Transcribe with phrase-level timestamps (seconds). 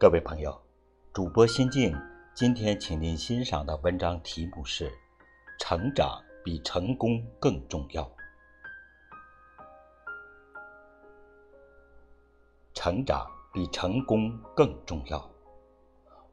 [0.00, 0.58] 各位朋友，
[1.12, 1.94] 主播心静
[2.32, 4.90] 今天请您欣赏的文章题目是：
[5.58, 8.10] 成长比成功更重要。
[12.72, 15.30] 成长比成功更重要。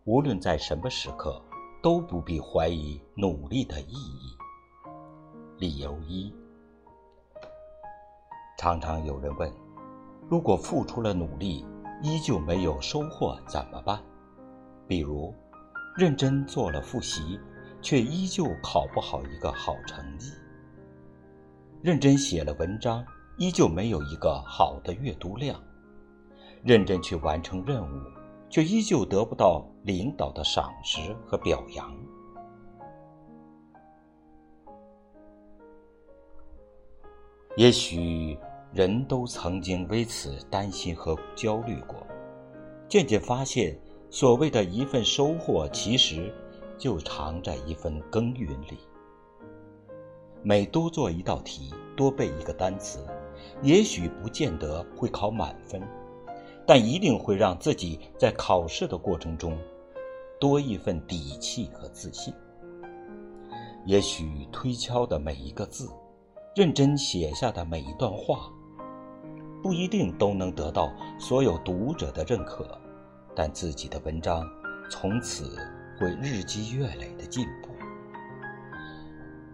[0.06, 1.44] 无论在什么时刻，
[1.84, 4.38] 都不必怀疑努力的意义。
[5.58, 6.34] 理由一：
[8.58, 9.54] 常常有人问，
[10.30, 11.66] 如果付出了努力，
[12.04, 14.00] 依旧没有收获怎么办？
[14.88, 15.34] 比如，
[15.98, 17.40] 认真做了复习，
[17.82, 20.32] 却依旧考不好一个好成绩；
[21.82, 23.04] 认真写了文章，
[23.38, 25.56] 依旧没有一个好的阅读量；
[26.64, 28.02] 认真去完成任务，
[28.48, 31.92] 却依旧得不到领导的赏识和表扬。
[37.56, 38.38] 也许。
[38.74, 41.97] 人都曾经为此担心和焦虑过，
[42.90, 43.78] 渐渐发现，
[44.10, 46.34] 所谓的一份收获，其实
[46.78, 48.78] 就藏在一份耕耘里。
[50.42, 53.06] 每多做一道题，多背一个单词，
[53.62, 55.82] 也许不见得会考满分，
[56.66, 59.58] 但一定会让自己在考试的过程中
[60.40, 62.34] 多一份底气和自信。
[63.86, 65.90] 也许推敲的每一个字，
[66.56, 68.50] 认真写下的每一段话。
[69.62, 72.66] 不一定都能得到所有读者的认可，
[73.36, 74.48] 但自己的文章
[74.90, 75.58] 从此
[76.00, 77.70] 会日积月累的进步。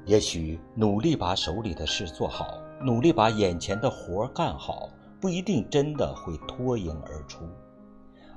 [0.06, 7.46] 也许努力把手里的事做好，努力把眼前的活干好，不一定真的会脱颖而出，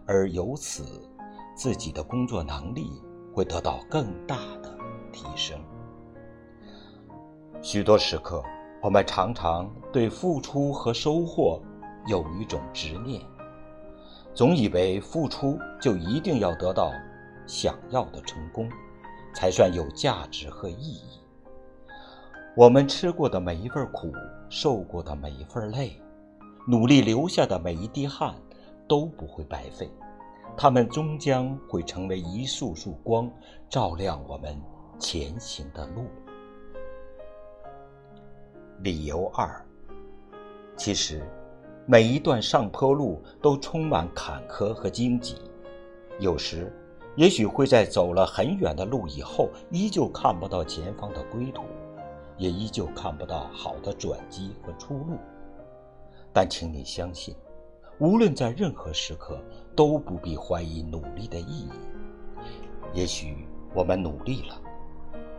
[0.07, 0.85] 而由此
[1.57, 2.89] 自己的工作能力
[3.35, 4.73] 会得到更大的
[5.13, 5.59] 提升。
[7.61, 8.43] 许多时刻。
[8.87, 11.61] 我们常常对付出和收获
[12.07, 13.21] 有一种执念，
[14.33, 16.93] 总以为付出就一定要得到
[17.49, 18.71] 想要的成功，
[19.35, 21.19] 才算有价值和意义。
[22.57, 24.13] 我们吃过的每一份苦，
[24.49, 26.01] 受过的每一份累，
[26.69, 28.37] 努力流下的每一滴汗，
[28.87, 29.91] 都不会白费，
[30.57, 33.29] 它们终将会成为一束束光，
[33.69, 34.57] 照亮我们
[34.97, 36.05] 前行的路。
[38.83, 39.65] 理由二，
[40.77, 41.23] 其实，
[41.87, 45.37] 每一段上坡路都充满坎坷和荆棘，
[46.21, 46.71] 有时，
[47.17, 51.63] 也许会在走了很远的路以后，依旧看不到前方的归途，
[52.37, 55.17] 也依旧看不到好的转机和出路。
[56.33, 57.35] 但请你相信，
[57.99, 59.41] 无论在任何时刻，
[59.75, 61.71] 都不必怀疑努力的意义。
[62.93, 64.61] 也许我们努力了。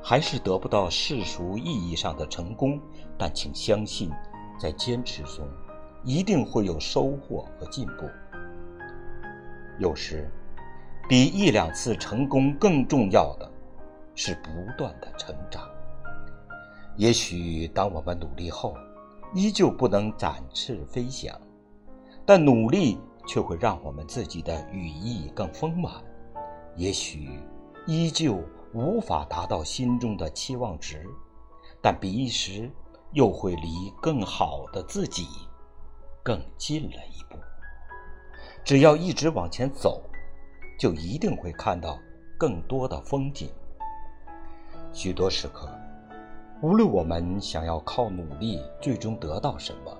[0.02, 2.80] 还是得不到世俗意义上的成功，
[3.18, 4.10] 但请相信，
[4.58, 5.46] 在坚持中，
[6.04, 8.10] 一定会有收获和进步。
[9.80, 10.32] 有时，
[11.10, 13.52] 比一两次成功更重要的，
[14.16, 15.68] 是不断的成长。
[16.96, 18.76] 也许当我们努力后，
[19.34, 21.38] 依旧不能展翅飞翔，
[22.26, 22.98] 但努力
[23.28, 25.94] 却会让我们自己的羽翼更丰满。
[26.76, 27.40] 也许，
[27.86, 28.42] 依旧。
[28.74, 31.06] 无法达到心中的期望值，
[31.82, 32.70] 但彼一时
[33.14, 35.26] 又会离更好的自己
[36.22, 37.40] 更近了一步。
[38.64, 40.04] 只要一直往前走，
[40.78, 41.98] 就一定会看到
[42.38, 43.50] 更多的风景。
[44.92, 45.70] 许多时刻，
[46.62, 49.98] 无论我们想要靠努力最终得到什么，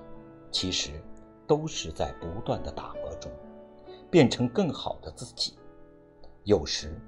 [0.52, 1.02] 其实
[1.46, 3.32] 都是在不断的打磨中，
[4.10, 5.58] 变成更好的自己。
[6.44, 7.00] 有时。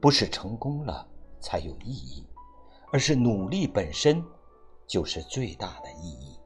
[0.00, 1.08] 不是成功了
[1.40, 2.26] 才有意义，
[2.92, 4.22] 而是努力本身
[4.86, 6.38] 就是最大的意义。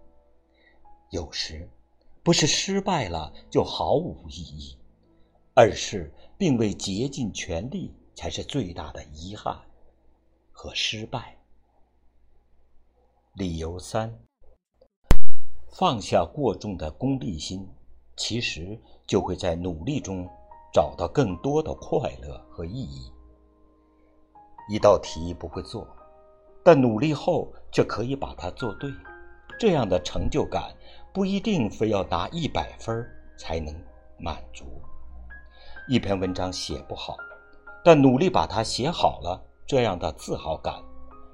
[1.11, 1.69] 有时，
[2.22, 4.78] 不是失败了就毫无意义，
[5.55, 9.61] 而是并未竭尽全力才是最大的遗憾
[10.53, 11.37] 和失败。
[13.34, 14.19] 理由三：
[15.73, 17.69] 放下过重的功利心，
[18.17, 20.29] 其实就会在努力中
[20.73, 23.11] 找到更多的快乐和意义。
[24.70, 25.84] 一道题不会做，
[26.62, 28.88] 但努力后却可以把它做对，
[29.58, 30.72] 这样的成就感
[31.12, 33.05] 不一定非要拿一百分
[33.37, 33.75] 才能
[34.17, 34.64] 满足。
[35.88, 37.17] 一篇文章写不好，
[37.84, 40.81] 但努力把它写好了，这样的自豪感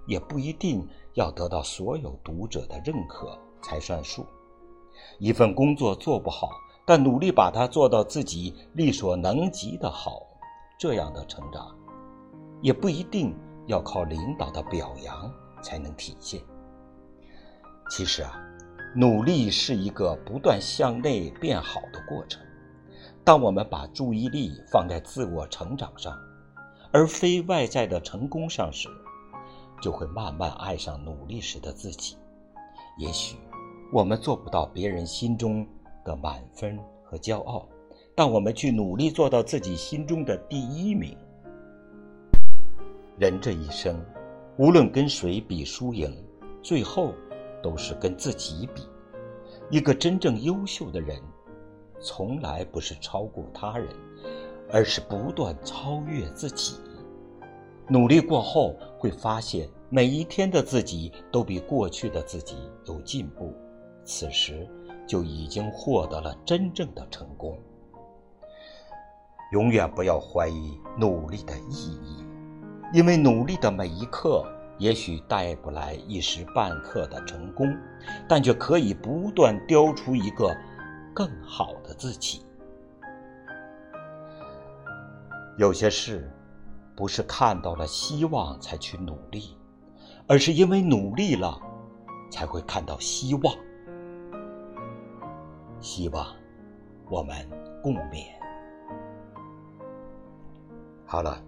[0.06, 4.24] 也不一定要得到所有读者的认可才算数。
[5.18, 6.48] 一份工作做不好，
[6.86, 10.22] 但努力把它做到自己力所能及的好，
[10.78, 11.76] 这样的成长。
[12.66, 13.32] 也不一定
[13.68, 15.32] 要靠领导的表扬
[15.62, 16.42] 才能体现。
[17.88, 18.42] 其实啊，
[18.92, 22.42] 努力是一个不断向内变好的过程。
[23.22, 26.18] 当我们把注意力放在自我成长上，
[26.90, 28.88] 而非外在的成功上时，
[29.80, 32.16] 就会慢慢爱上努力时的自己。
[32.98, 33.36] 也许
[33.92, 35.64] 我们做不到别人心中
[36.04, 37.64] 的满分和骄傲，
[38.16, 41.16] 但我们去努力做到自己心中的第一名。
[43.18, 43.98] 人这一生，
[44.58, 46.14] 无论跟谁比输赢，
[46.62, 47.14] 最后
[47.62, 48.82] 都是跟自己比。
[49.70, 51.18] 一个真正优秀的人，
[51.98, 53.88] 从来不是超过他人，
[54.70, 56.76] 而是不断超越自己。
[57.88, 63.54] 努力过后，会发现每一天的自己都比过去的自己有进步，
[64.04, 64.68] 此时
[65.06, 67.58] 就已经获得了真正的成功。
[69.52, 72.25] 永远不要怀疑努力的意义，
[72.92, 74.44] 因为努力的每一刻，
[74.78, 77.76] 也许带不来一时半刻的成功，
[78.28, 80.56] 但却可以不断雕出一个
[81.14, 82.44] 更好的自己。
[85.58, 86.30] 有些事。
[86.98, 89.54] 不是看到了希望才去努力，
[90.26, 91.60] 而是因为努力了，
[92.30, 93.54] 才会看到希望。
[95.78, 96.26] 希望
[97.10, 97.46] 我们
[97.82, 98.28] 共勉。
[101.04, 101.38] 好了，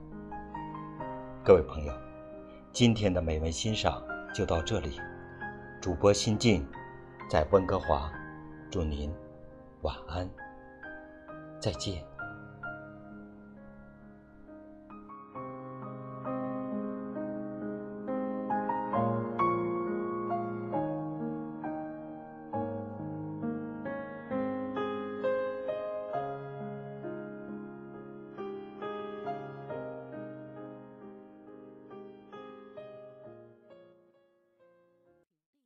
[1.48, 1.92] 各位朋友，
[2.74, 4.02] 今天的美文欣赏
[4.34, 5.00] 就到这里。
[5.80, 6.62] 主播心静
[7.26, 8.12] 在温哥华，
[8.70, 9.10] 祝您
[9.80, 10.28] 晚安，
[11.58, 12.04] 再见。